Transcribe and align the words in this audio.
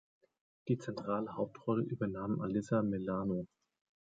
Die 0.67 0.79
zentrale 0.79 1.35
Hauptrolle 1.35 1.83
übernahm 1.83 2.41
Alyssa 2.41 2.81
Milano. 2.81 3.45